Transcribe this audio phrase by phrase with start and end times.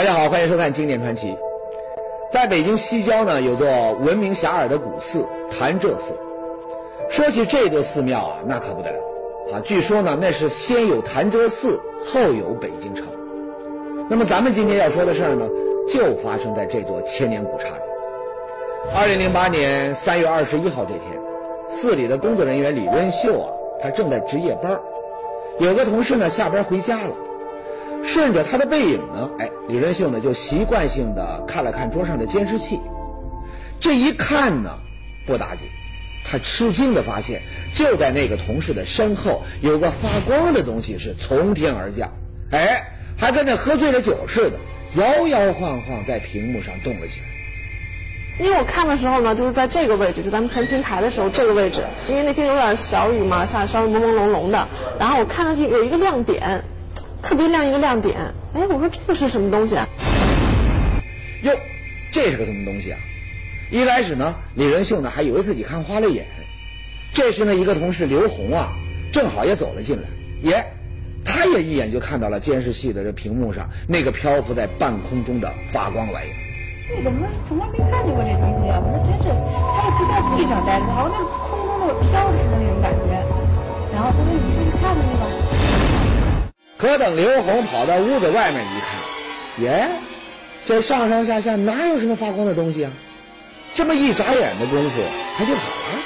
[0.00, 1.32] 大家好，欢迎收看《经典传奇》。
[2.32, 3.68] 在北京西郊呢，有座
[4.00, 6.16] 闻名遐迩的古寺潭柘寺。
[7.10, 8.98] 说起这座寺庙啊，那可不得了
[9.52, 9.60] 啊！
[9.62, 13.06] 据说呢，那是先有潭柘寺，后有北京城。
[14.08, 15.46] 那么咱们今天要说的事儿呢，
[15.86, 17.82] 就发生在这座千年古刹里。
[18.94, 21.20] 二零零八年三月二十一号这天，
[21.68, 24.80] 寺里的工作人员李润秀啊，他正在值夜班
[25.58, 27.12] 有个同事呢下班回家了。
[28.02, 32.80] 顺着他的背影呢，哎，李仁秀呢就习惯性的看了看桌上的监视器。
[33.78, 34.70] 这一看呢，
[35.26, 35.60] 不打紧，
[36.24, 37.40] 他吃惊的发现，
[37.72, 42.10] 就在那个同事的身后，有个发光的东西是从天而降，
[42.50, 42.82] 哎，
[43.16, 44.58] 还跟那喝醉了酒似的，
[45.00, 47.26] 摇摇晃晃在屏幕上动了起来。
[48.44, 56.64] 因为我看的时候呢，就是在这个位置，就咱们前平台的时候这个位置，因为那天有点小雨嘛，下稍微朦朦胧胧的，然后我看上去有一个亮点。
[57.22, 58.16] 特别亮一个亮点，
[58.54, 59.88] 哎，我说这个是什么东西啊？
[61.42, 61.52] 哟，
[62.12, 62.98] 这是个什么东西啊？
[63.70, 66.26] 一开始呢，李仁秀呢还以为自己看花了眼。
[67.14, 68.68] 这时呢，一个同事刘红啊，
[69.12, 70.08] 正好也走了进来，
[70.42, 70.64] 耶，
[71.24, 76.34] 他也一眼就看到了监视器的这屏幕上那个漂浮在半空中的发光玩意儿。
[76.96, 78.82] 你怎么从来没看见过这东西啊？
[78.82, 79.30] 我说真是，
[79.76, 82.29] 它也不在地上待着，好像空中那么飘
[86.80, 89.86] 可等刘红跑到屋子外面一看，耶，
[90.64, 92.90] 这上上下下哪有什么发光的东西啊？
[93.74, 95.02] 这么一眨眼的功夫，
[95.36, 96.00] 他就跑了。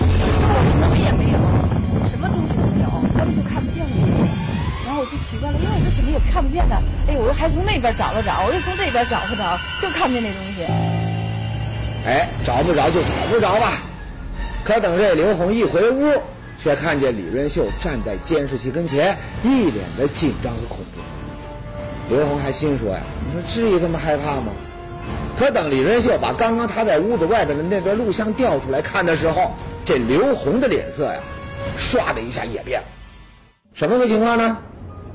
[0.00, 3.90] 我什么也没有，什么东西都没有，根本就看不见了。
[4.86, 6.76] 然后我就奇怪了，因为我说怎么也看不见呢？
[7.06, 10.64] 哎，我又还从那边找了找，我又从这边找不着，就看不见那东西。
[12.08, 13.82] 哎，找不着就找不着吧。
[14.64, 16.22] 可等这刘红一回屋。
[16.62, 22.14] 却看见李润秀站在监视器跟前，一脸的紧张和恐怖。
[22.14, 24.52] 刘红还心说呀：“你说至于这么害怕吗？”
[25.38, 29.52] 可等李润秀把刚刚他在屋子外边的那段录像调出来看的时候，
[29.84, 31.20] 这刘红的脸色呀，
[31.78, 32.86] 唰的一下也变了。
[33.72, 34.58] 什么个情况呢？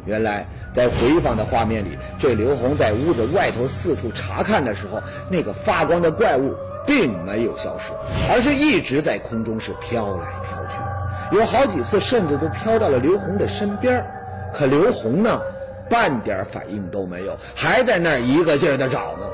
[0.06, 6.56] 原来在回放的画面里，这刘红在屋子外头四处查看的时候，那个发光的怪物
[6.88, 7.92] 并没有消失，
[8.32, 10.95] 而是一直在空中是飘来飘去。
[11.32, 14.06] 有好几次，甚至都飘到了刘红的身边
[14.54, 15.42] 可刘红呢，
[15.90, 19.26] 半点反应都没有，还在那儿一个劲儿的找呢。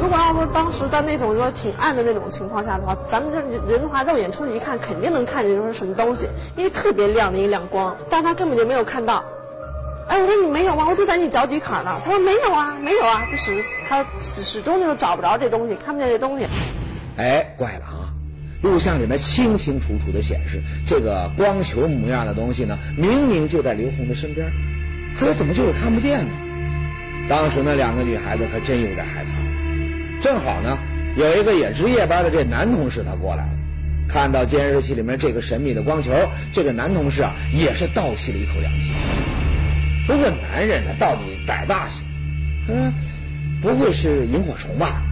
[0.00, 3.40] 如果要说当时在那种说挺暗的那种情况下的话，咱们这
[3.70, 9.24] 人的话，肉眼出去一看，肯定能看见就是什么东西，因为特别亮的一亮光，但他根本就没有看到。
[10.08, 10.86] 哎，我说你没有吗？
[10.88, 12.00] 我就在你脚底坎呢。
[12.04, 16.48] 他说没有啊，没有啊，就始他始始终就是找不着这东西，看不见这东西。
[17.16, 18.01] 哎，怪了啊！
[18.62, 24.46] 录像里面清清楚楚的显示，这个光球模样的东西呢，明明就在刘红的身边，
[25.18, 26.30] 可他怎么就是看不见呢？
[27.28, 30.22] 当时那两个女孩子可真有点害怕。
[30.22, 30.78] 正好呢，
[31.16, 33.50] 有一个也值夜班的这男同事他过来了，
[34.08, 36.12] 看到监视器里面这个神秘的光球，
[36.52, 38.92] 这个男同事啊也是倒吸了一口凉气。
[40.06, 42.02] 不过男人他到底胆大些，
[42.68, 42.92] 嗯，
[43.60, 45.02] 不会是萤火虫吧？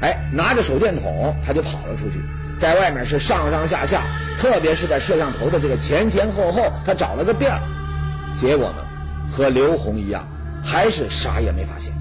[0.00, 2.18] 哎，拿着手电筒他就跑了出去。
[2.60, 4.02] 在外面是上上下下，
[4.38, 7.60] 特别是在摄像头的这个前前后后，他找了个遍儿，
[8.36, 8.76] 结果呢，
[9.30, 10.26] 和刘红一样，
[10.62, 11.92] 还是啥也没发现。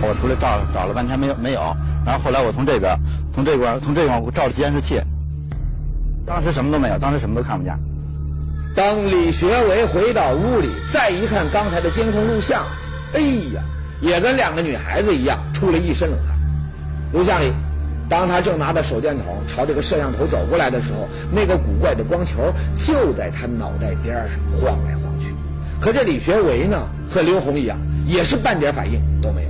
[0.00, 1.76] 我出来找找了半天没有没有，
[2.06, 2.96] 然后后来我从这边，
[3.34, 5.00] 从这边从这边我照着监视器，
[6.24, 7.76] 当时什么都没有，当时什么都看不见。
[8.76, 12.64] 当李学维回到屋里，再一看刚才的监控录像，
[13.12, 13.20] 哎
[13.52, 13.62] 呀，
[14.00, 16.37] 也跟两个女孩子一样，出了一身冷汗。
[17.12, 17.52] 录像里，
[18.08, 25.34] 当他正拿着手电筒朝这个摄像头走过来的时候，那个古怪的光球就在他脑袋边上晃来晃去。
[25.80, 29.48] 可这李学维呢，和刘红一样，也是半点反应都没有。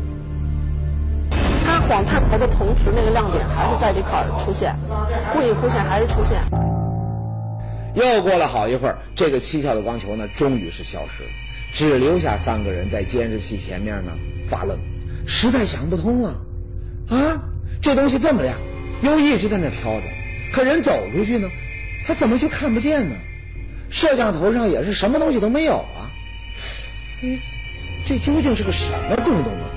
[1.64, 4.75] 他晃探头的同时，那个亮点还是在这块出现，
[5.32, 6.38] 忽隐忽现，还是出现。
[7.94, 11.28] 又过了好一会儿，这个蹊跷的光球呢，终于是消失了，
[11.72, 14.12] 只留下三个人在监视器前面呢
[14.49, 14.78] 发愣，
[15.26, 16.34] 实在想不通啊。
[17.08, 17.43] 啊，
[17.82, 18.55] 这东西这么亮，
[19.02, 20.06] 又一直在那飘着，
[20.52, 21.49] 可人走出去呢，
[22.06, 23.16] 他怎么就看不见呢？
[23.90, 26.10] 摄像头上也是什么东西都没有啊！
[27.22, 27.38] 嗯，
[28.05, 29.70] 这究竟是个什么东东啊？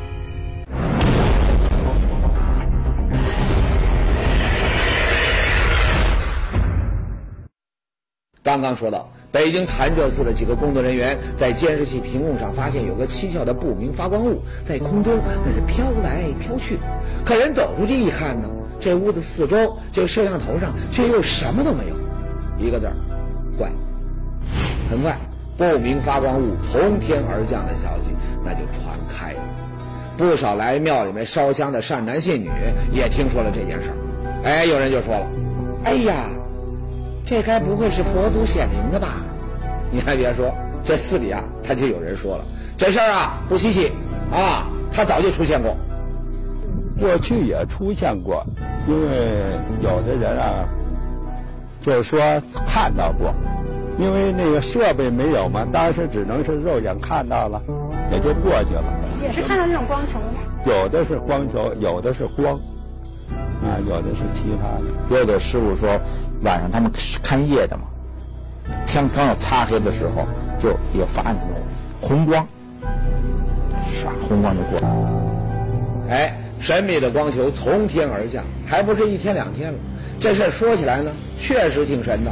[8.44, 9.10] 刚刚说到。
[9.32, 16.78] 北京潭柘寺的几个工作人员在监视器屏幕上发现有个蹊跷的不明发光物在空中那是飘来飘去，
[17.24, 21.96] 可人走出去一看呢， 这屋子四周这摄像头上却又什么都没有，
[22.60, 22.94] 一个字儿，
[23.58, 23.72] 怪。
[24.90, 25.18] 很快，
[25.58, 28.12] 不明发光物从天而降的消息
[28.44, 29.40] 那就传开了。
[30.18, 32.52] 不少来庙里面烧香的善男信女
[32.92, 33.96] 也听说了这件事儿。
[34.44, 35.26] 哎，有人就说了
[35.86, 36.26] ：“哎呀，
[37.32, 39.22] 这该不会是佛祖显灵的吧？”
[39.90, 42.44] 你还别说，这寺里啊，他就有人说了，
[42.78, 43.90] 这事儿啊不稀奇
[44.30, 45.74] 啊，他早就出现过。
[47.00, 48.46] 过去也出现过，
[48.86, 49.08] 因为
[49.82, 50.68] 有的人啊，
[51.82, 52.20] 就是说
[52.68, 53.34] 看到过，
[53.98, 57.62] 因为那个设备没有嘛，当时只能是肉眼看到了，
[58.12, 58.84] 也就过去了。
[59.22, 60.42] 也是看到这种光球吗？
[60.66, 62.60] 有的是光球，有的是光，
[63.64, 65.18] 啊，有的是其他的。
[65.20, 66.00] 有的师傅说，
[66.42, 67.84] 晚上他们是看夜的嘛，
[68.88, 70.26] 天刚要擦黑的时候，
[70.62, 71.62] 就有发那种
[72.02, 72.48] 红光，
[73.86, 75.10] 唰，红光就过来了。
[76.10, 79.80] 哎，神秘的光球从天而降，还不是一天两天了。
[80.20, 82.32] 这事说起来呢，确实挺神的。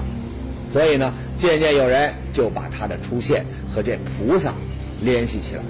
[0.71, 4.53] 所以呢，渐渐有人就把它的出现和这菩萨
[5.01, 5.63] 联系起来。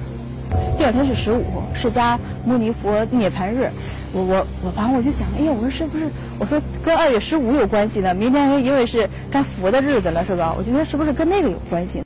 [0.78, 1.44] 第二天是十五，
[1.74, 3.70] 释迦牟尼佛涅盘日。
[4.14, 6.10] 我我我，反正我就想，哎呀，我说是不是？
[6.40, 8.14] 我说跟二月十五有关系呢？
[8.14, 10.56] 明天因为是该佛的日子了，是吧？
[10.58, 12.02] 我觉得是不是跟那个有关系？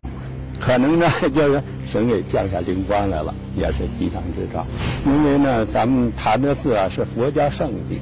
[0.59, 1.61] 可能呢， 就是
[1.91, 4.65] 神给降下灵光来了，也是吉祥之兆。
[5.05, 7.99] 因为呢，咱们潭柘寺啊是佛家圣地，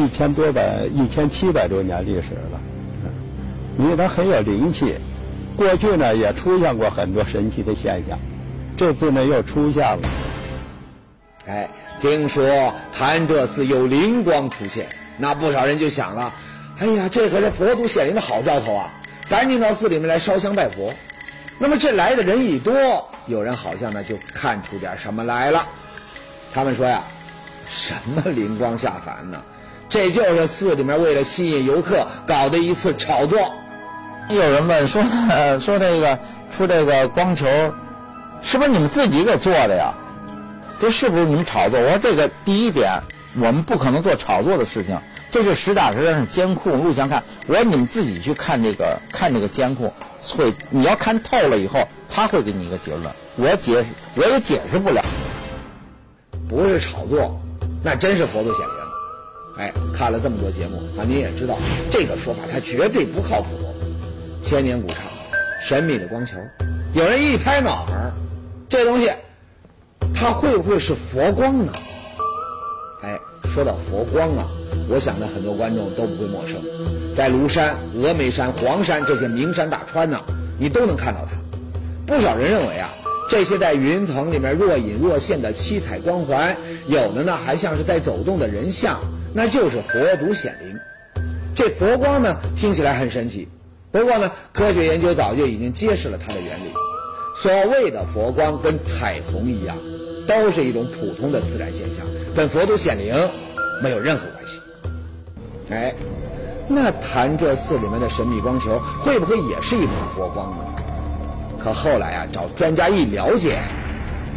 [0.00, 2.60] 一千多百、一千七百多年历史了，
[3.04, 3.10] 嗯
[3.84, 4.94] 因为它很有灵气。
[5.56, 8.18] 过去呢也出现过很多神奇的现象，
[8.80, 10.08] 这次呢又出现了。
[11.46, 11.68] 哎，
[12.00, 14.88] 听说潭柘寺有灵光出现，
[15.18, 16.32] 那不少人就想了：
[16.78, 18.90] 哎呀，这可是佛祖显灵的好兆头啊！
[19.28, 20.94] 赶紧到寺里面来烧香拜佛。
[21.58, 25.68] 那么这来的人一多，有人好像呢就看出点什么来了。
[26.54, 27.02] 他们说呀，
[27.70, 29.42] 什么灵光下凡呢？
[29.90, 33.52] 这就是寺里面为了吸引游客搞的一次炒作。
[34.30, 35.04] 有人问说，
[35.60, 36.18] 说这个
[36.50, 37.46] 出这个光球，
[38.42, 39.94] 是不是你们自己给做的呀？
[40.80, 41.78] 这是不是你们炒作？
[41.78, 43.02] 我说这个第一点，
[43.36, 44.98] 我们不可能做炒作的事情。
[45.30, 47.22] 这就实打实的监控录像看。
[47.46, 49.92] 我说你们自己去看这个看这个监控，
[50.36, 53.04] 会你要看透了以后，他会给你一个结论。
[53.36, 55.04] 我解释我也解释不了，
[56.48, 57.40] 不是炒作，
[57.84, 58.74] 那真是佛祖显灵。
[59.58, 61.58] 哎，看了这么多节目啊，您也知道
[61.90, 63.48] 这个说法它绝对不靠谱。
[64.42, 64.96] 千年古刹，
[65.62, 66.38] 神秘的光球，
[66.94, 68.09] 有人一拍脑门
[68.70, 69.10] 这东西
[70.14, 71.72] 它会不会是佛光呢？
[73.02, 74.48] 哎，说到佛光啊。
[74.88, 76.62] 我想呢，很多观众都不会陌生，
[77.16, 80.22] 在庐山、峨眉山、黄山这些名山大川呢，
[80.58, 81.36] 你都能看到它。
[82.06, 82.88] 不少人认为啊，
[83.28, 86.56] 这些在云层里面若隐若现的七彩光环，
[86.86, 89.00] 有的呢还像是在走动的人像，
[89.34, 90.78] 那就是佛祖显灵。
[91.56, 93.48] 这佛光呢，听起来很神奇，
[93.90, 96.79] 不过呢，科学研究早就已经揭示了它的原理。
[97.42, 99.76] 所谓的佛光跟彩虹一样，
[100.26, 103.14] 都是一种普通的自然现象，跟佛祖显灵
[103.82, 104.60] 没有任何关系。
[105.70, 105.94] 哎，
[106.68, 110.56] 那潭柘寺里面的神秘光球会不会也是一种佛光呢？
[111.58, 113.60] 可后来啊，找专家一了解，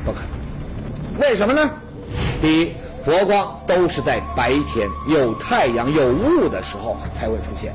[0.06, 1.20] 不可能。
[1.20, 1.72] 为什么呢？
[2.42, 7.74] 第一，佛光都是在白天有太阳有雾的时候才会出现，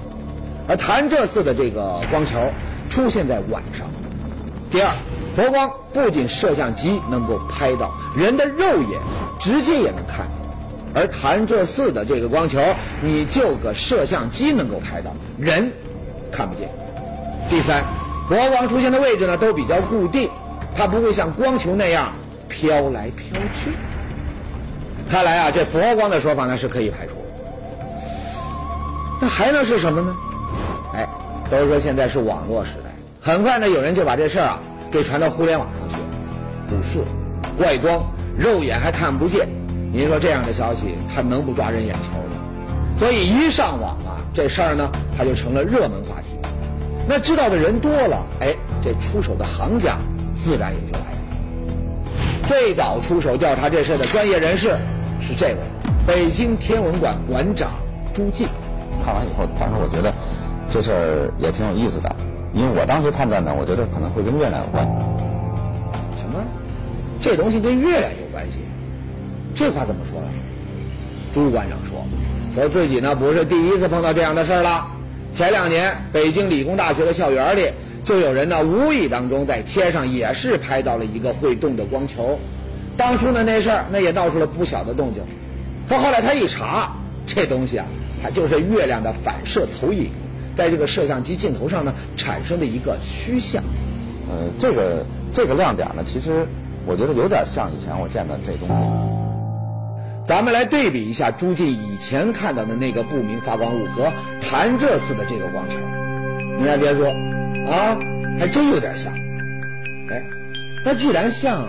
[0.67, 2.39] 而潭柘寺的这个光球
[2.89, 3.87] 出现在晚上。
[4.71, 4.93] 第二，
[5.39, 9.01] 佛光不仅摄像机能够拍到，人的肉眼
[9.39, 10.27] 直接也能看。
[10.93, 12.61] 而潭柘寺的这个光球，
[13.01, 15.71] 你就个摄像机能够拍到，人
[16.33, 16.69] 看不见。
[17.49, 17.85] 第三，
[18.29, 20.29] 佛光出现的位置呢都比较固定，
[20.75, 22.13] 它不会像光球那样
[22.49, 23.71] 飘来飘去。
[25.09, 27.13] 看来啊，这佛光的说法呢是可以排除。
[29.21, 30.17] 那还能是什么呢？
[30.95, 31.09] 哎，
[31.49, 32.91] 都说现在是网络时代，
[33.21, 34.59] 很快呢有人就把这事儿啊
[34.91, 36.79] 给传到互联网上去了。
[36.79, 37.05] 五四，
[37.59, 38.05] 外光，
[38.37, 39.49] 肉眼还看不见。
[39.93, 42.37] 您说这样的消息，它能不抓人眼球吗？
[42.99, 46.29] 所以一上网啊，这事儿呢，它就成了热门话题。
[47.09, 49.97] 那知道的人多了，哎，这出手的行家
[50.35, 51.19] 自然也就来了。
[52.47, 54.77] 最早出手调查这事的专业人士
[55.21, 55.59] 是这位
[56.07, 57.73] 北京天文馆馆长
[58.13, 58.47] 朱进。
[59.05, 60.13] 看完以后，当时我觉得
[60.71, 62.15] 这事儿也挺有意思的，
[62.59, 64.85] 因为我当时判断呢，我觉得可能会跟月亮有关。
[66.19, 66.45] 什么？
[67.23, 68.59] 这东西跟月亮有关系？
[69.55, 70.27] 这话怎么说的？
[71.33, 72.05] 朱馆长说
[72.57, 74.89] ：“说自己呢不是第一次碰到这样的事儿了。
[75.33, 77.71] 前两年，北京理工大学的校园里
[78.05, 82.41] 就有人呢无意当中在天上也是拍到了一个会动的光球。
[82.97, 85.23] 当初呢那事儿那也闹出了不小的动静。
[85.87, 87.87] 可后来他一查，这东西啊，
[88.21, 90.11] 它就是月亮的反射投影，
[90.59, 93.63] 在这个摄像机镜头上呢产生的一个虚像。
[94.29, 96.45] 呃，这个这个亮点呢，其实
[96.85, 98.75] 我觉得有点像以前我见到这东西。
[100.27, 105.79] 咱们来对比一下朱进以前看到的那个不明发光物和潭柘寺的这个光球，
[106.59, 107.07] 你还别说，
[107.71, 107.97] 啊，
[108.39, 109.15] 还真有点像。
[110.11, 110.23] 哎，
[110.85, 111.69] 那既然像，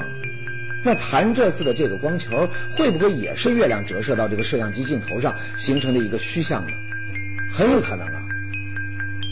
[0.84, 6.72] 那潭柘寺的这个光球会不会也是月亮折射到这个摄像机镜头上形成的一个虚像呢？
[7.54, 8.20] 很有可能啊。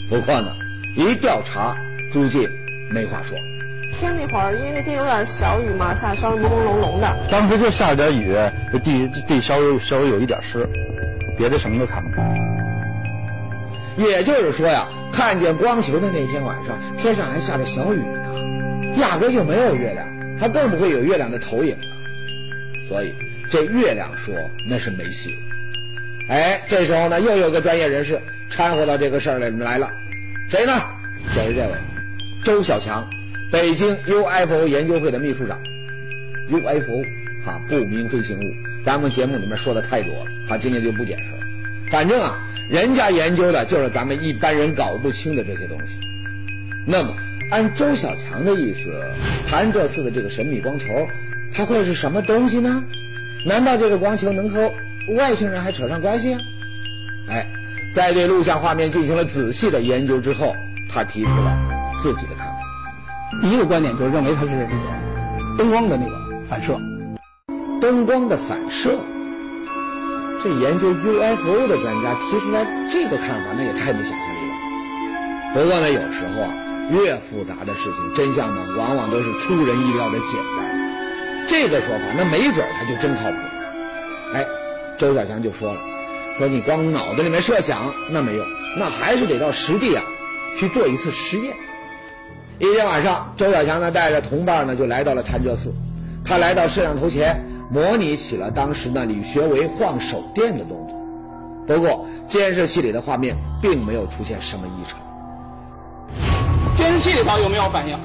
[0.08, 0.56] 不过呢，
[0.96, 1.76] 一调查，
[2.10, 2.48] 朱进
[2.90, 3.36] 没话说。
[4.00, 7.18] 天那会儿，因为那天有点小雨嘛，下稍微朦朦胧胧的。
[7.30, 8.34] 当时就下了点雨，
[8.72, 10.66] 这地地稍微稍微有一点湿，
[11.36, 12.24] 别的什么都看不见。
[13.98, 20.06] 也就是说呀，看见光球的那天晚上，天上还下着小雨呢，压根就没有月亮，
[20.38, 22.88] 还更不会有月亮的投影了。
[22.88, 23.14] 所以
[23.50, 24.34] 这月亮说
[24.66, 25.34] 那是没戏。
[26.28, 28.20] 哎，这时候呢，又有个专业人士
[28.50, 29.90] 掺和到这个事儿里面来了，
[30.50, 30.72] 谁呢？
[31.34, 31.72] 就是这位
[32.44, 33.08] 周小强，
[33.50, 35.58] 北京 UFO 研究会的秘书长。
[36.50, 37.02] UFO
[37.44, 38.42] 哈，不明飞行物，
[38.82, 41.38] 咱们节目里面说的太多了，哈，今天就不解释了。
[41.90, 42.38] 反正啊，
[42.70, 45.98] 人家研究的就是咱们一般人搞不清的这些东西。
[46.86, 47.14] 那么，
[47.50, 49.02] 按周小强的意思，
[49.46, 50.86] 谈这次的这个神秘光球，
[51.54, 52.84] 它会是什么东西呢？
[53.46, 54.72] 难道这个光球能和
[55.16, 56.40] 外星人还扯上关系啊？
[57.28, 57.46] 哎，
[57.94, 60.54] 在对录像画面进行了仔细的研究之后，
[60.92, 61.58] 他提出了
[62.00, 62.54] 自己的看法。
[63.42, 64.74] 第一个观点就是认为它是那个
[65.56, 66.78] 灯光的那个反射。
[67.80, 68.98] 灯光的反射，
[70.42, 74.54] 这研究 UFO 的专家提出来这个看法，那也太没想象力了。
[75.54, 76.52] 不过呢，有时候啊，
[76.90, 81.46] 越复杂的事情，真相呢，往往都是出人意料的简单。
[81.46, 83.36] 这个说法，那没准儿他就真靠谱。
[84.34, 84.44] 哎，
[84.98, 85.80] 周小强就说了，
[86.36, 88.44] 说你光脑子里面设想那没用，
[88.76, 90.02] 那还是得到实地啊
[90.58, 91.54] 去做一次实验。
[92.58, 95.72] 一天晚上，周小强呢带着同伴呢就来到了潭柘寺，
[96.24, 97.40] 他来到摄像头前，
[97.70, 100.98] 模拟起了当时呢李学维晃手电的动作。
[101.66, 104.98] 不过监视器里的画面并没有出现什么异常。
[106.74, 107.96] 监视器里头有没有反应？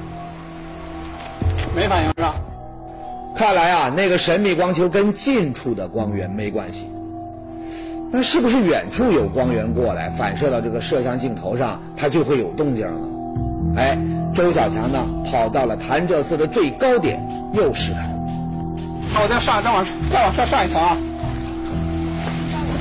[1.74, 2.36] 没反应是吧？
[3.36, 6.88] 看来啊，那个神秘光球跟近处的光源没关系。
[8.12, 13.08] 那是不是远处有光源过来反射到这个摄像镜头上，它就会有动静呢？
[13.76, 13.98] 哎，
[14.32, 17.20] 周小强呢跑到了潭柘寺的最高点，
[17.52, 18.08] 又试探。
[19.16, 20.96] 我再上，再往再往上上一层啊！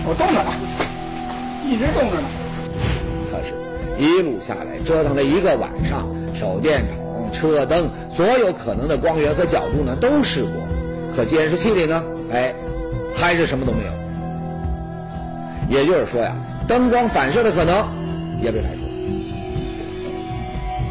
[0.06, 0.52] 我动着呢，
[1.68, 2.28] 一直动着呢。
[3.32, 3.56] 可是，
[3.98, 7.03] 一路下来折腾了一个晚上，手电筒、
[7.34, 10.52] 车灯，所有可能的光源和角度呢都试过，
[11.16, 12.54] 可监视器里呢，哎，
[13.16, 13.92] 还是什么都没有。
[15.70, 16.36] 也就是说呀，
[16.68, 17.76] 灯光反射的可能
[18.42, 18.82] 也被排除。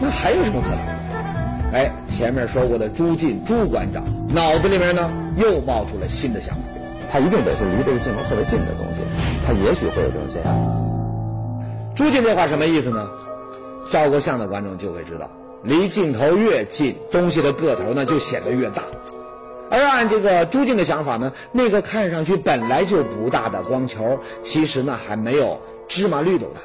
[0.01, 0.79] 那还有什么可能？
[1.73, 6.61] 哎，前面说过的朱进朱馆长脑子里面呢又冒出了新的想法。
[7.11, 9.03] 他一定得是离这个镜头特别近的东西，
[9.47, 10.55] 他也许会有这种现象。
[11.95, 13.09] 朱进这话什么意思呢？
[13.91, 15.29] 照过相的观众就会知道，
[15.65, 18.83] 离镜头越近，东西的个头呢就显得越大。
[19.71, 26.61] 而按这个朱静的想法呢，那个看上去本来就不大的光球，其实呢还没有芝麻绿豆大，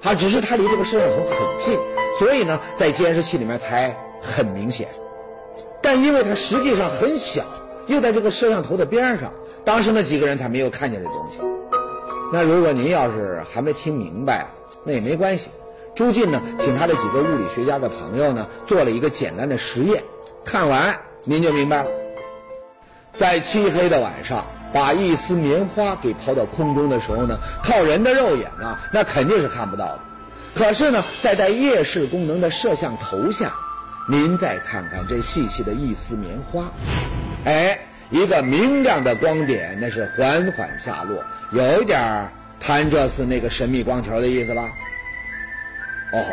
[0.00, 1.78] 它只是它离这个摄像头很近，
[2.18, 4.86] 所以呢在监视器里面才很明显。
[5.82, 7.42] 但因为它实际上很小，
[7.86, 9.32] 又在这个摄像头的边上，
[9.64, 11.38] 当时那几个人才没有看见这东西。
[12.32, 14.46] 那如果您要是还没听明白啊，
[14.84, 15.50] 那也没关系。
[15.94, 20.02] 朱进呢，请他的几个物理学家的朋友呢，做了一个简单的实验，
[20.44, 21.90] 看完您就明白了。
[23.16, 30.00] 在漆黑的晚上，把一丝棉花给抛到空中的时候呢，靠人的肉眼啊，那肯定是看不到的。
[30.52, 33.52] 可是呢，在带夜视功能的摄像头下，
[34.08, 36.72] 您再看看这细细的一丝棉花，
[37.44, 37.78] 哎，
[38.10, 41.22] 一个明亮的光点，那是缓缓下落，
[41.52, 44.68] 有一点儿潭柘寺那个神秘光球的意思吧？
[46.14, 46.24] 哦，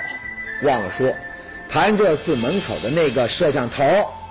[0.61, 1.11] 忘了说，
[1.67, 3.83] 潭柘寺门口的那个摄像头，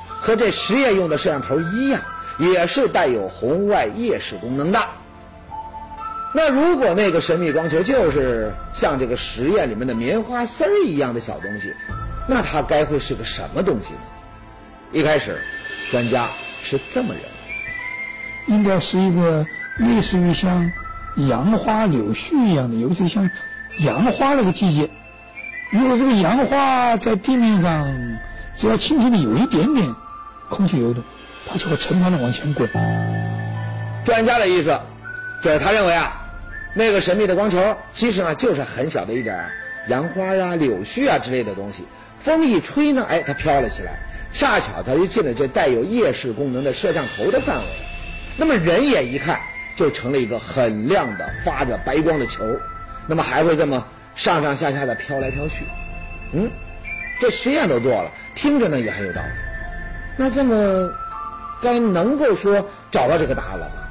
[0.06, 2.00] 和这实验用的摄像头一样，
[2.38, 4.80] 也是带有红外夜视功能的。
[6.32, 11.74] 那如果那个神秘光球就是像这个实验里面的棉花丝儿一样的小东西，
[12.28, 14.00] 那它该会是个什么东西呢？
[14.92, 15.40] 一开始，
[15.90, 16.28] 专家
[16.62, 17.28] 是这么认为。
[18.46, 19.44] 应该是一个
[19.78, 20.70] 类似于像
[21.16, 23.28] 杨花柳絮一样的，尤其像
[23.80, 24.88] 杨花那个季节。
[25.72, 27.88] 如果这个杨花在地面上，
[28.56, 29.94] 只要轻轻的有一点点
[30.48, 31.02] 空气流动，
[31.48, 32.68] 它就会成团的往前滚。
[34.04, 34.80] 专家的意思
[35.42, 36.20] 就是他认为啊，
[36.74, 39.46] 那个神秘的光球其实呢就是很小的一点
[39.88, 41.84] 杨花呀、柳絮啊之类的东西，
[42.20, 43.92] 风一吹呢，哎，它飘了起来，
[44.32, 47.62] 恰巧它就进了这带有夜视功能的摄像头的范围。
[48.36, 49.38] 那么人眼一看，
[49.76, 52.44] 就成了一个很亮的发着白光的球，
[53.06, 53.86] 那么还会这么
[54.20, 55.64] 上上下下的飘来飘去。
[56.34, 56.50] 嗯，
[57.18, 59.28] 这实验都做了，听着呢也很有道理。
[60.18, 60.92] 那这么
[61.62, 63.88] 该能够说找到这个答案了吧？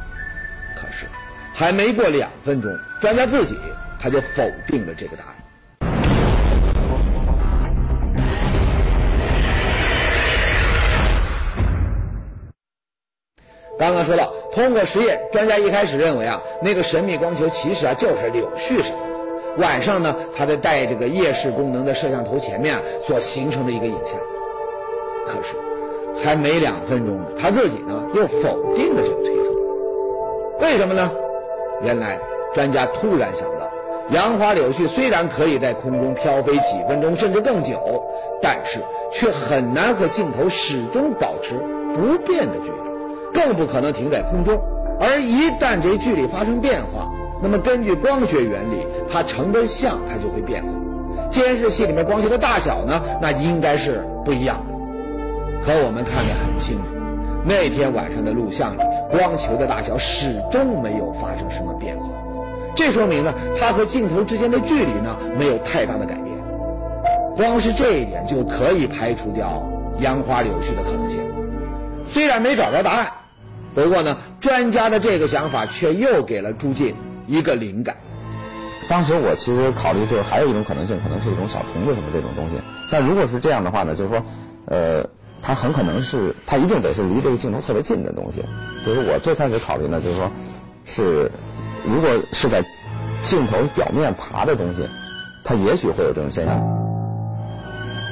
[0.75, 1.07] 可是
[1.51, 2.71] 还没过两分钟，
[3.01, 3.57] 专家自己
[3.99, 5.33] 他就否定了这个答案。
[13.79, 19.08] 刚刚说到，通过实验，专家一开始认为啊，那个神秘光球其实啊就是柳絮什么。
[19.57, 24.19] 晚上呢，它在带这个夜视功能的摄像头前面所形成的一个影像。
[25.25, 25.55] 可是，
[26.23, 29.49] 还没两分钟呢，他自己呢又否定了这个推测。
[30.61, 31.11] 为什么呢？
[31.81, 32.19] 原来
[32.53, 33.69] 专家突然想到，
[34.11, 38.03] 杨花柳絮虽然可以在空中飘飞几分钟甚至更久，
[38.41, 38.79] 但是
[39.11, 41.53] 却很难和镜头始终保持
[41.93, 42.89] 不变的距离。
[43.31, 44.59] 更不可能停在空中，
[44.99, 47.07] 而一旦这距离发生变化，
[47.41, 50.69] 那么根据光学原理，它成的像它就会变化。
[51.29, 54.75] 监视器里面光学的大小呢，那应该是不一样的。
[55.65, 56.95] 可我们看得很清楚，
[57.45, 58.81] 那天晚上的录像里，
[59.11, 62.05] 光球的大小始终没有发生什么变化。
[62.75, 66.25] 这说明呢，它和镜头之间的距离呢没有太大的改变。
[67.35, 69.65] 光是这一点就可以排除掉
[69.99, 71.19] 杨花柳絮的可能性。
[72.09, 73.07] 虽然没找着答案。
[73.75, 76.95] 不过呢，专家的这个想法却又给了朱进
[77.29, 77.95] 一个灵感。
[78.89, 82.55] 当时我其实考虑，就是还有一种可能性，可能是一种小虫子什么这种东西。
[82.91, 84.25] 但如果是这样的话呢，就是说，
[84.65, 85.07] 呃，
[85.43, 88.43] 它很可能是，它一定得是离这个镜头特别近的东西。
[88.83, 90.31] 就是我最开始考虑呢，就是说，
[90.85, 91.31] 是
[91.85, 92.63] 如果是在
[93.21, 94.89] 镜头表面爬的东西，
[95.45, 96.59] 它也许会有这种现象。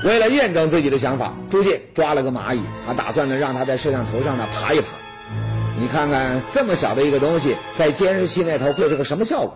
[0.05, 4.85] 为了验证自己的想法，朱进抓了个蚂蚁，他打算呢让它在摄像头上呢爬一爬。
[5.79, 9.55] 你看看这么小的一个东西，在监视器那头会是个什么效果？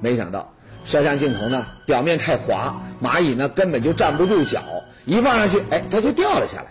[0.00, 0.52] 没想到
[0.84, 4.62] 摄像镜头呢表面太滑，蚂蚁呢根本就站不住脚，
[5.04, 6.66] 一放上去，哎，它就掉了下来。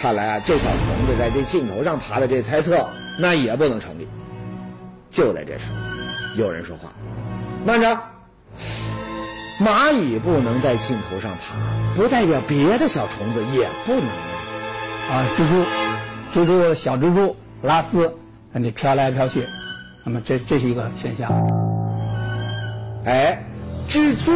[0.00, 4.08] 看来啊，这小虫子在这镜头上爬的这猜测，那也不能成立。
[5.10, 5.64] 就在这时，
[6.36, 6.90] 有人说话
[7.66, 8.00] ：“慢着，
[9.58, 11.56] 蚂蚁不能在镜头上爬，
[11.96, 14.08] 不代表别的小虫子也不能。”
[15.10, 15.48] 啊，蜘
[16.32, 17.36] 蛛，蜘蛛，小蜘蛛。
[17.62, 18.14] 拉丝，
[18.52, 19.44] 你飘来飘去，
[20.04, 21.28] 那么这这是一个现象。
[23.04, 23.42] 哎，
[23.88, 24.32] 蜘蛛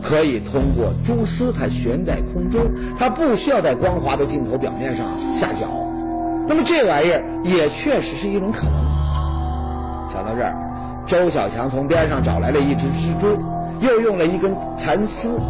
[0.00, 2.62] 可以通过蛛丝它悬在空中，
[2.96, 5.66] 它不需要在光滑的镜头表面上下脚。
[6.46, 8.74] 那么这玩意儿也确实是一种可能。
[10.12, 10.54] 想到这儿，
[11.06, 13.36] 周小强从边上找来了一只蜘蛛，
[13.80, 15.40] 又用了一根蚕丝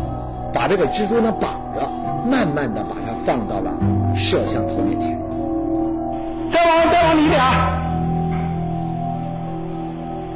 [0.55, 1.87] 把这个蜘蛛呢绑着，
[2.27, 3.75] 慢慢的把它放到了
[4.17, 5.20] 摄像头面前。
[6.53, 7.41] 再往再往里点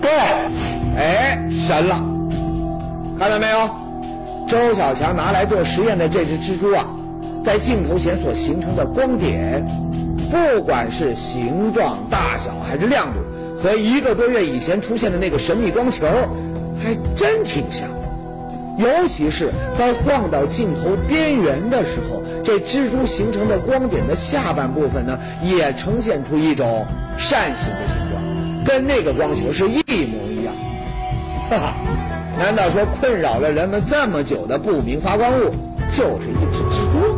[0.00, 0.10] 对，
[0.96, 2.02] 哎，神了！
[3.18, 3.68] 看到没有？
[4.46, 6.84] 周小强拿来做实验的这只蜘蛛啊，
[7.42, 9.64] 在镜头前所形成的光点，
[10.30, 13.20] 不管是形状、大小还是亮度，
[13.58, 16.06] 和一个多月以前出现的那个神秘光球，
[16.82, 17.88] 还真挺像。
[18.76, 26.84] 尤其是在晃到镜头边缘的时候，这蜘蛛形成的光点的下半部分呢，也呈现出一种
[27.16, 30.54] 扇形的形状，跟那个光球是一模一样。
[31.50, 31.74] 哈哈，
[32.38, 35.54] 难道说困扰了人们这么久的不明发光物，
[35.90, 37.13] 就是一只蜘蛛？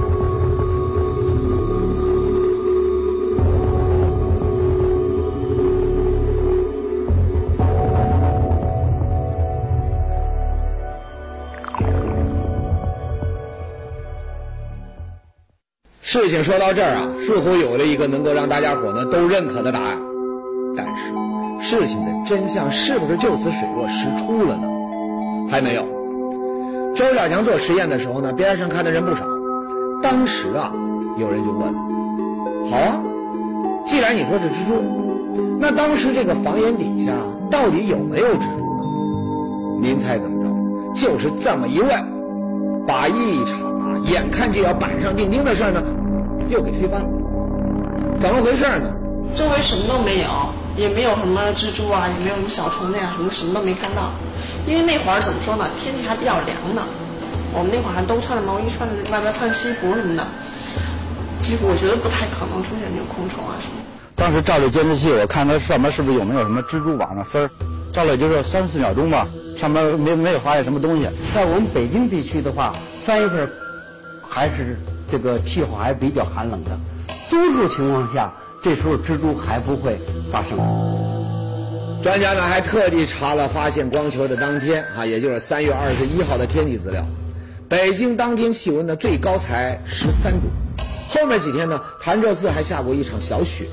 [16.08, 19.98] 事情说到这儿啊，似乎有了一个能够让大家伙呢都认可的答案。
[20.76, 21.02] 但是，
[21.68, 24.68] 事情的真相是不是就此水落石出了呢？
[25.50, 25.82] 还没有。
[26.94, 29.24] 周小强做实验的时候呢，边上看的人不少。
[30.00, 30.72] 当时啊，
[31.18, 31.78] 有人就问了
[32.70, 33.02] ：“好啊，
[33.84, 37.14] 既然你说是蜘蛛，那当时这个房檐底下
[37.50, 40.50] 到底有没有蜘蛛呢？”您猜怎么着？
[40.94, 41.90] 就是这么一问，
[42.86, 45.82] 把一场眼看就要板上钉钉的事儿呢。
[46.48, 47.08] 又给推翻了，
[48.20, 48.94] 怎么回事呢？
[49.34, 50.30] 周围什么都没有，
[50.76, 54.12] 也没有什么蜘蛛啊，也没有什么小虫子呀，什么什么都没看到。
[54.64, 56.86] 因为那会儿怎么说呢，天气还比较凉呢，
[57.52, 60.24] 我们那会儿还都穿着毛衣，穿着外边穿西服什么的，
[61.42, 63.82] 几乎我觉得不太可能出现这种空虫啊什么。
[64.14, 67.50] 当时照着监视器，我看它上面是不是有没有什么蜘蛛网的丝儿，
[67.92, 69.26] 照了也就是三四秒钟吧，
[69.58, 71.10] 上面没没有发现什么东西。
[71.34, 72.72] 在我们北京地区的话，
[73.04, 73.50] 三月份。
[74.28, 74.76] 还是
[75.10, 76.78] 这个气候还比较寒冷的，
[77.30, 79.98] 多数情况下，这时候蜘蛛还不会
[80.30, 80.58] 发生。
[82.02, 87.04] 专家呢还特地查了发现光球的当天啊，也就是三月二十一号的天气资料。
[87.68, 90.46] 北京当天气温呢最高才十三度，
[91.08, 93.68] 后面几天呢潭柘寺还下过一场小雪。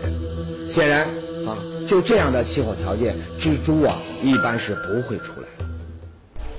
[0.68, 1.02] 显然
[1.46, 5.48] 啊，就这样的气候条件，蜘蛛啊一般是不会出来。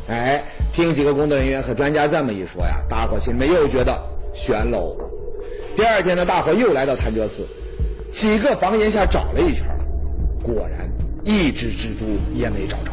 [0.06, 3.98] 哎，听几个工作人员和专家这么一说呀，大伙心里面又觉得
[4.34, 4.96] 悬喽。
[5.74, 7.46] 第二天呢，大伙又来到潭柘寺，
[8.12, 9.64] 几个房檐下找了一圈，
[10.42, 10.88] 果然
[11.24, 12.92] 一只蜘蛛也没找着。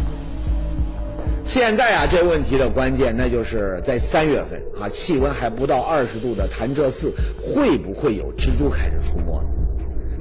[1.43, 9.41] 现在啊，这问题的关键那就是在三月份啊，气温还不到二十度的潭柘寺，会不会有蜘蛛开始出没？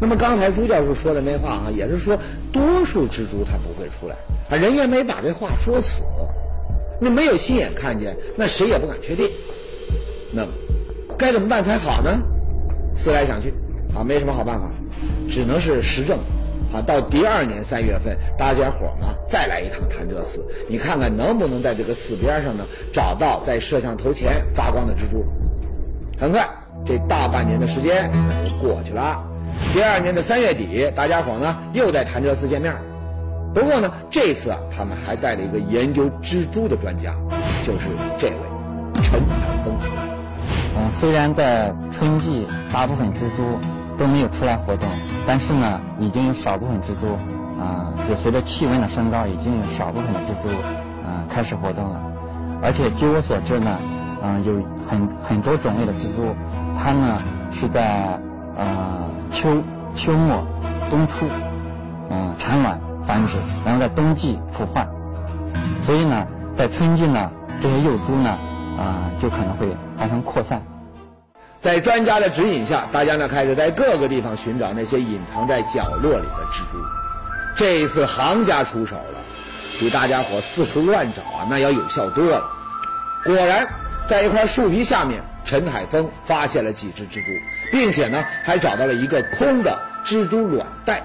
[0.01, 2.19] 那么刚才朱教授说的那话啊，也是说
[2.51, 4.17] 多数蜘蛛它不会出来
[4.49, 6.03] 啊，人也没把这话说死。
[7.01, 9.29] 那没有亲眼看见，那谁也不敢确定。
[10.33, 10.53] 那么
[11.19, 12.11] 该怎么办才好呢？
[12.95, 13.53] 思来想去，
[13.95, 14.71] 啊，没什么好办法，
[15.29, 16.19] 只能是实证。
[16.73, 25.25] 啊，到第二年三月份，大家伙呢再来一趟潭柘寺，你看看能不能在这个寺边上呢找到在摄像头前发光的蜘蛛。
[26.17, 26.49] 很快，
[26.87, 28.09] 这大半年的时间
[28.63, 29.21] 过去了。
[29.73, 32.73] 第二年的三月底，大家伙呢又在潭柘寺见面。
[33.53, 37.15] 不过呢，这次啊，他们还带了一个研究蜘蛛的专家，
[37.65, 38.37] 就是这位
[39.03, 39.75] 陈海峰。
[40.77, 43.59] 嗯，虽然在春季，大部分蜘蛛
[43.99, 44.89] 都没有出来活动。
[45.27, 47.09] 但是呢，已经有少部分蜘蛛，
[47.61, 50.49] 啊，就随着气温的升高，已经有少部分的蜘蛛，
[51.05, 52.01] 啊，开始活动了。
[52.63, 53.79] 而且据我所知呢，
[54.23, 54.55] 嗯，有
[54.89, 56.35] 很很多种类的蜘蛛，
[56.79, 57.19] 它呢
[57.51, 58.19] 是在
[58.57, 59.63] 呃秋
[59.95, 60.45] 秋末
[60.89, 61.27] 冬初，
[62.11, 63.35] 嗯，产卵繁殖，
[63.65, 64.87] 然后在冬季孵化。
[65.85, 68.31] 所以呢，在春季呢，这些幼蛛呢，
[68.79, 69.67] 啊，就可能会
[69.99, 70.63] 发生扩散。
[71.61, 76.79] 在专家的指引下，大家呢开始在各个地方寻找那些隐藏在角落里的蜘蛛。
[77.57, 79.19] 这一次行家出手了，
[79.79, 82.43] 比大家伙四处乱找啊那要有效多了。
[83.25, 83.69] 果然，
[84.09, 87.31] 在一块树皮下面，陈海峰发现了几只蜘蛛，
[87.71, 91.03] 并且呢还找到了一个空的蜘蛛卵袋。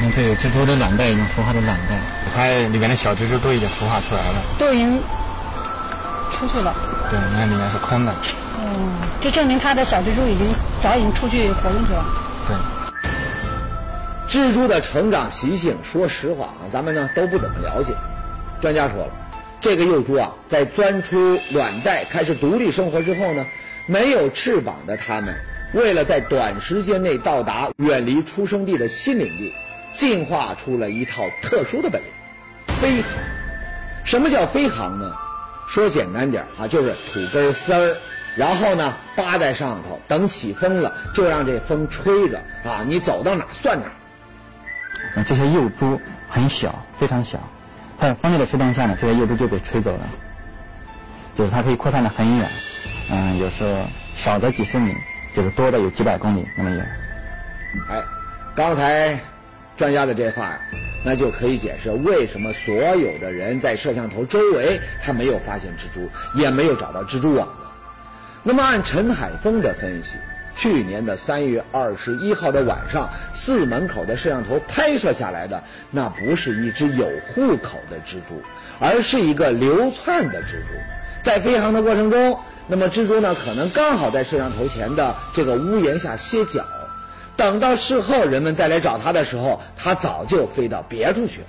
[0.00, 2.00] 看，这个蜘蛛的卵袋，已经孵化的卵袋，
[2.34, 4.98] 它里面的小蜘蛛都已经孵化出来了，都已经
[6.32, 6.74] 出去了。
[7.10, 8.14] 对，你看里面是空的。
[8.58, 10.46] 嗯，这证明它的小蜘蛛已经
[10.80, 12.04] 早已经出去活动去了。
[12.48, 12.56] 对。
[14.26, 17.92] 蜘蛛的成长习性，说实话啊，咱们呢都不怎么了解。
[18.62, 19.12] 专家说了，
[19.60, 23.44] 这个幼蛛啊，在钻出卵袋开始独立生活之后呢，
[23.86, 25.34] 没有翅膀的它们，
[25.74, 29.52] 为了在短时间内到达远离出生地的新领地，
[29.92, 32.08] 进化出了一套特殊的本领——
[32.80, 33.10] 飞航。
[34.04, 35.12] 什么叫飞航呢？
[35.68, 37.96] 说简单点啊，就是吐根丝儿，
[38.34, 43.86] 然后呢扒在上头，等起风了就让这风吹着啊，你走到哪算哪。
[45.14, 47.38] 嗯，这些幼猪很小，非常小，
[48.00, 50.08] 它在风力的驱动下呢，这些幼猪就被吹走了，
[51.36, 52.50] 就是它可以扩散的很远，
[53.12, 54.92] 嗯，有时候少的几十米，
[55.36, 56.84] 就是多的有几百公里那么远。
[57.90, 58.02] 哎，
[58.56, 59.16] 刚才
[59.80, 60.60] 专家的这话呀。
[61.02, 66.06] 那就可以解释为什么所有的人在摄像头周围，他没有发现蜘蛛，
[66.38, 67.72] 也没有找到蜘蛛网了。
[68.42, 70.16] 那么按陈海峰的分析，
[70.54, 78.42] 去年的三月二十一号的晚上，寺门口的摄像头拍摄下来的，那不是一只有户口的蜘蛛，
[78.78, 80.74] 而是一个流窜的蜘蛛。
[81.22, 86.66] 在飞航的过程中，那么蜘蛛呢，可能刚好在摄像头前的这个屋檐下歇脚。
[87.40, 91.46] 等到事后人们再来找他的时候，他早就飞到别处去了。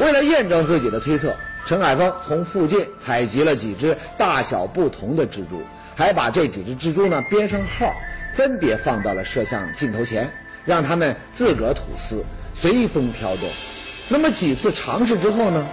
[0.00, 5.60] 为了验证自己的推测，陈海峰从附近采集了几只大小不同的蜘蛛，
[5.94, 7.92] 还把这几只蜘蛛呢编上号，
[8.34, 10.32] 分别放到了摄像镜头前，
[10.64, 12.24] 让他们自个儿吐丝，
[12.58, 13.46] 随风飘动。
[14.08, 15.66] 那么几次尝试之后呢，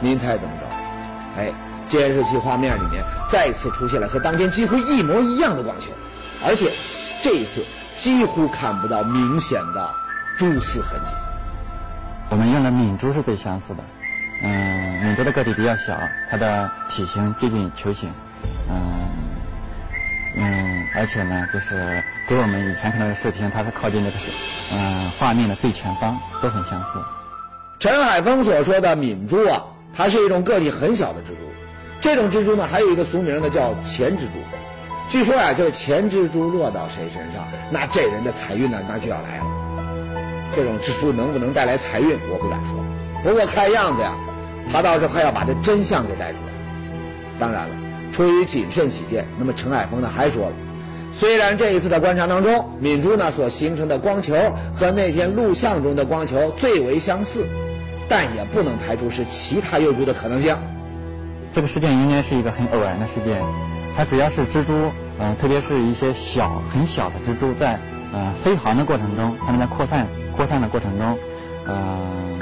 [0.00, 1.40] 您猜怎么着？
[1.40, 1.50] 哎，
[1.86, 5.86] 监视器画面里面再次出现了和当天几乎一模一样的光球，
[6.46, 6.70] 而且
[7.22, 7.64] 这一次。
[8.00, 9.90] 几乎看不到明显的
[10.38, 11.06] 蛛丝痕迹。
[12.30, 13.84] 我们用的敏蛛是最相似的，
[14.42, 15.94] 嗯，敏蛛的个体比较小，
[16.30, 18.10] 它的体型接近球形，
[18.70, 18.74] 嗯
[20.34, 24.30] 嗯，而且呢，就是给我们以前看到的视频，它是靠近那个是
[24.72, 26.98] 嗯画面的最前方，都很相似。
[27.80, 29.62] 陈海峰所说的敏蛛啊，
[29.94, 31.52] 它是一种个体很小的蜘蛛，
[32.00, 34.40] 这种蜘蛛呢，还有一个俗名呢，叫前蜘蛛。
[35.10, 39.44] 据说呀，就是钱蜘蛛落到谁身上，那这人的财运呢，那就要来了。
[40.54, 42.78] 这种蜘蛛能不能带来财运，我不敢说。
[43.24, 44.14] 不过看样子呀，
[44.72, 46.60] 他倒是快要把这真相给带出来了。
[47.40, 47.74] 当然了，
[48.12, 50.52] 出于谨慎起见，那么陈海峰呢还说了，
[51.12, 54.36] 虽然这一次的观察当中，敏珠呢所形成的光球
[54.76, 57.48] 和那天录像中的光球最为相似，
[58.08, 60.56] 但也不能排除是其他幼蛛的可能性。
[61.52, 63.42] 这个事件应该是一个很偶然的事件，
[63.96, 67.78] 它主要是蜘蛛，嗯、特别是一些小很小的蜘蛛在
[68.12, 71.18] 呃飞航的过程中，它们在扩散扩散的过程中，
[71.66, 72.38] 嗯、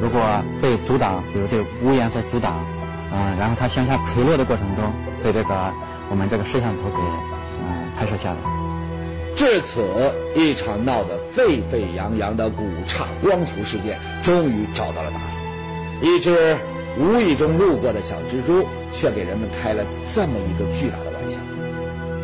[0.00, 0.20] 如果
[0.62, 2.64] 被阻挡，比如这个屋檐所阻挡，
[3.12, 5.72] 嗯、然后它向下垂落的过程中，被这个
[6.10, 6.96] 我们这个摄像头给
[7.60, 8.36] 嗯、拍摄下来。
[9.36, 15.26] 至此，一场闹得沸沸扬扬的古刹光球事件终于找到了答案。
[16.00, 16.56] 一只
[16.98, 21.38] 无意中路过的小蜘蛛，却给人们开了这么一个巨大的玩笑。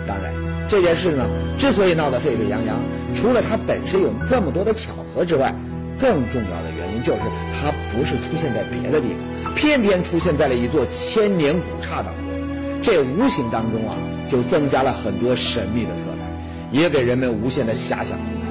[0.06, 0.32] 当然，
[0.68, 1.28] 这件事呢，
[1.58, 2.76] 之所以闹得沸沸扬扬，
[3.14, 5.54] 除了它本身有这么多的巧合之外，
[5.98, 7.20] 更重要的原因就是
[7.52, 9.08] 它不是出现在别的地
[9.44, 12.14] 方，偏偏出现在了一座千年古刹当中。
[12.80, 13.98] 这无形当中啊，
[14.30, 16.24] 就增加了很多神秘的色彩，
[16.70, 18.50] 也给人们无限的遐想空间。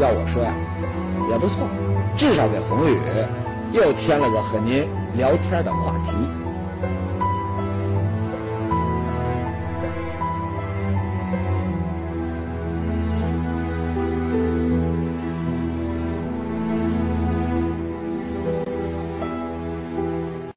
[0.00, 0.52] 要我说呀，
[1.30, 1.68] 也不错，
[2.16, 2.96] 至少给宏宇
[3.72, 6.39] 又添了个和您聊天的话题。